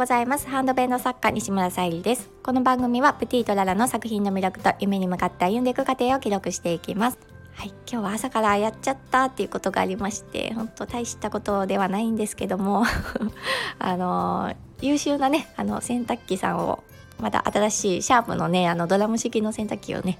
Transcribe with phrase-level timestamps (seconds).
[0.00, 0.48] ございます。
[0.48, 2.30] ハンドベンド作家西村さゆりです。
[2.42, 7.18] この番組はプティとララの作品の魅力と夢に向かって歩んでいく過程を記録していきます。
[7.52, 12.84] はい、今日は朝からやっちゃったっていうことがありまして本当大したことではないんですけども
[13.78, 16.82] あの優秀なねあの洗濯機さんを
[17.20, 20.18] また新しいシャープのねあのドラム式の洗濯機をね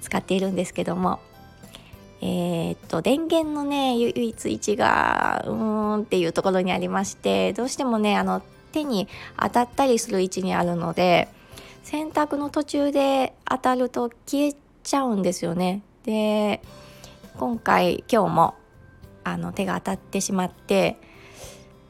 [0.00, 1.18] 使っているんですけども
[2.22, 5.54] えー、っと電源のね唯一位置がうー
[5.98, 8.40] んっていうところにありましてどうしてもねあの
[8.74, 9.08] 手に
[9.40, 11.28] 当たったりする位置にあるので
[11.84, 15.82] 洗濯の途中で当たると消えちゃうんですよね。
[16.04, 16.60] で
[17.38, 18.54] 今回今日も
[19.22, 20.98] あの手が当たってしまって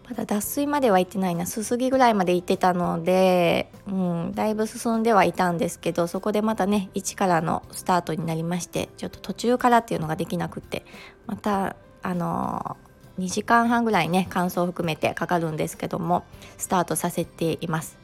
[0.09, 10.85] まだ脱水までは行ってないなすすぎぐらいまで行ってたので、うん、だいぶ進んではいたんですけどそこでまたね1からのスタートになりましてちょっと途中からっていうのができなくって
[11.27, 12.77] またあの、
[13.19, 16.25] 2時間半ぐらいね乾燥含めてかかるんですけども
[16.59, 17.97] スタートさせています。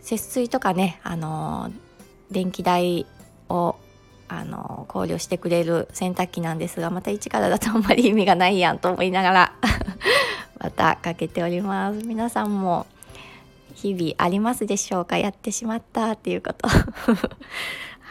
[0.00, 1.70] 節水とかねあの、
[2.30, 3.06] 電気代
[3.48, 3.76] を
[4.28, 9.52] あの考慮してくれる洗濯機なんですがまた一からだとあんまり意味がないやんと思いながら
[10.60, 11.98] またかけております。
[12.06, 12.86] 皆さんも
[13.74, 15.16] 日々ありますでしょうか？
[15.18, 16.68] やってしまったっていうこと。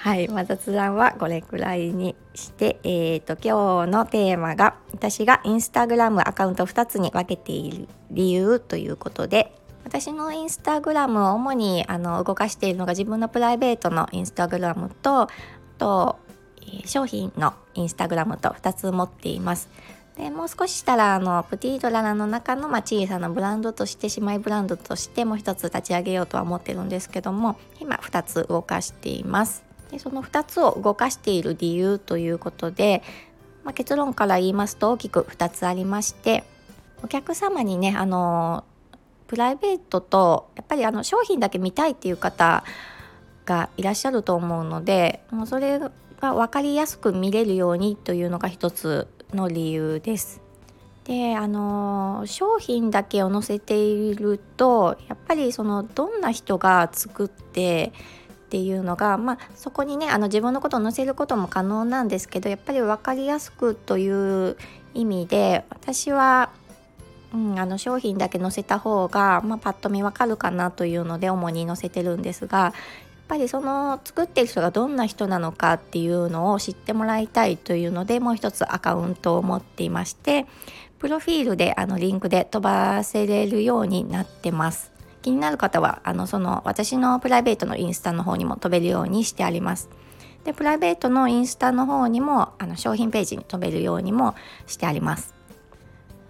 [0.01, 15.29] はい、まあ、雑談はこれくらいにして、えーと、今日のテーマが私がインスタグラムアカウント2つに分けている理由ということで私のインスタグラムを主にあの動かしているのが自分のプライベートのインスタグラムとあ
[15.77, 16.17] と
[16.85, 19.69] 商品のインスタグラムと2つ持っています。
[20.15, 33.03] でもう少ししたらあのプティードララの中の、まあ、小さなブランドとして姉妹ブランドとしてもう一つ立ち上げようとは思ってるんですけども今2つ動かしていますでその2つを動かしている理由ということで、
[33.63, 36.43] まあ、結論から言いますと大きく2つありまして
[37.03, 38.63] お客様にねあの
[39.27, 42.63] プライベートとやっぱりあの商品だけ見たいっていう方
[43.45, 45.91] がいらっしゃると思うのでもうそれが
[46.33, 50.41] 分かりやすく見れるようにというのが一つの理由です。
[51.05, 57.93] であの商品だけを載せているとやっぱりそのどんな人が作って
[58.49, 64.57] っていうのが、まあ、そこにねあの自分のことを載せることも可能なんですけどやっぱり分かりやすくという
[64.95, 66.49] 意味で私は、
[67.31, 72.73] うん、あの商品だけ載せた方が、まあ、パッと見分かるかなというので主に載せてるんですがやっ
[73.27, 80.47] ぱりその作ってる人がどんな人なのかっていうのを知ってもらいたいというのでもう一つアカウントを持っていまして
[80.97, 84.98] プロフィールであのリンクで飛ばせれるようになってます。
[85.21, 89.89] 気になる方はあのその私のプライベートのインスタの方にも飛べるようにしてあります。
[90.43, 94.35] でプライベートのインスタの方にもあの商品ページに飛べるようにも
[94.67, 95.33] してあります。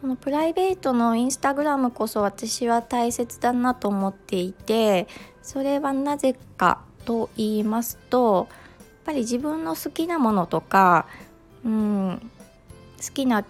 [0.02, 5.08] このプライベートのインスタグラムこそ私は大切だなと思っていて
[5.42, 8.58] それはなぜかと言いますとやっ
[9.06, 11.06] ぱり自分の好きなものとか、
[11.66, 12.32] うん、
[13.06, 13.44] 好きな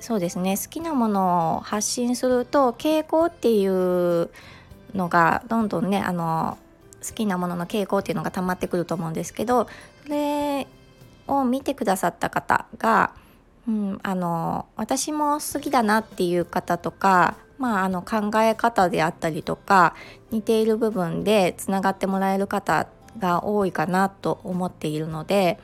[0.00, 0.56] そうですね。
[0.56, 4.30] 好きなものを発信すると傾向っていう
[4.94, 6.58] のがどんどんねあの
[7.06, 9.68] 好きなものの傾向っていうのが溜まってくると思うんですけど
[10.04, 10.66] それ
[11.28, 13.12] を見てくださった方が、
[13.68, 19.94] うん、あの私も好きだなっていう方とかまあ、あの考え方であったりとか
[20.30, 22.88] 似ている部分でつながってもらえる方
[23.18, 25.60] が多いかなと思っているので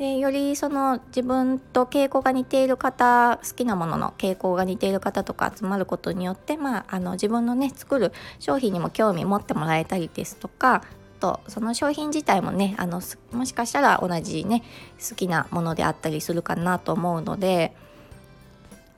[0.00, 10.84] でよりその自分と傾向が似ている方好きなものの傾向が似ている方とか集まることによって、まあ、あの自分のね作る商品にも興味持ってもらえたりですとか
[11.20, 13.02] とその商品自体もねあの
[13.32, 14.62] もしかしたら同じね
[15.06, 17.76] 好きなものであったりするかなと思うので。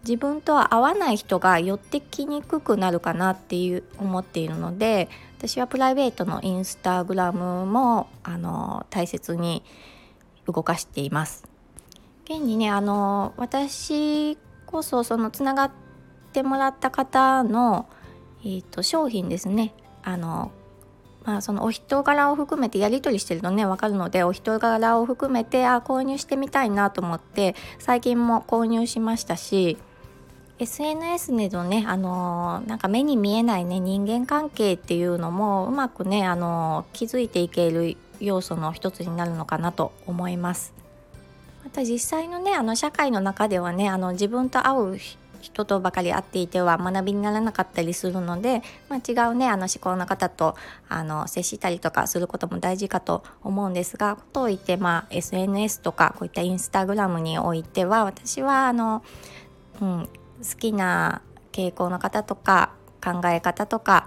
[0.04, 5.08] 自分とは合わない人が寄ってきにくくなるかなっていう思っているので
[5.38, 9.62] 私はプライベートのインスタグラムもあの大切に
[10.46, 11.44] 動かしています。
[12.24, 14.36] 現にねあの私
[14.66, 15.70] こそそのつながっ
[16.32, 17.88] てもらった方の、
[18.42, 20.52] えーと、商品ですねあの
[21.24, 29.78] まあ、そのお人柄を含めてやり取りしてるとね分かるのでお人柄を含めてあ購入してみたいなと思って最近も購入しましたし
[30.58, 40.72] SNS でのね、あの、なんか目に見えないね人間関係っていうのもうまくね、あの、気づいていける要素の一つになるのかなと思います。
[41.64, 44.98] また実際のねあの社会の中ではねあの自分と会う
[45.40, 50.56] 人とばかり会っていては学びにならなかったりするので、まあ、違うねあの思考の方と
[50.88, 59.02] あの接したりとかすることも大事かと思うんですがことを言って、まあ、SNS とかこういったインスタグラムにおいては私はあの、
[59.80, 60.08] うん、
[60.38, 62.72] 好きな傾向の方とか
[63.02, 64.06] 考え方とか、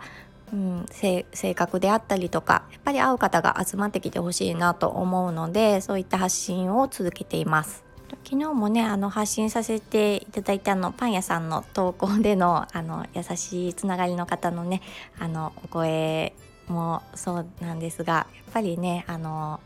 [0.53, 1.25] うん、性
[1.55, 7.83] 格であったりとかやっぱり会う方が集まってきてほしいなと思うのでそういった発信を続けています。
[8.23, 14.81] 昨日もねあの発信させていただいたのパン屋さんの投稿でのあの優しいつながりの方のね
[15.19, 16.33] あのお声
[16.67, 19.59] もそうなんですがやっぱりねあの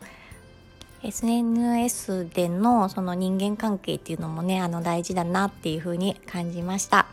[1.03, 7.05] SNS でのその人間関係っていうのもねあの大事だなっていう風に感じました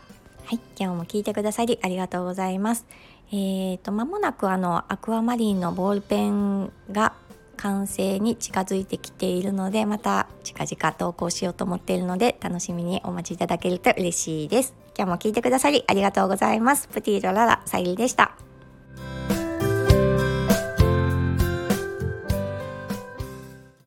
[0.47, 2.85] はい今日も聞いてくださりありがとうございます。
[3.33, 7.11] えーと間もなくあのアクアマリンのボールペンが
[7.57, 14.73] 完成に近づいてきているのでまた近々投稿しようと思っているので楽しみにお待ちいただけると嬉しいです。
[14.97, 16.87] 今日も聞いてくださりありがとうございます。
[16.87, 18.46] プティードララさゆりでした。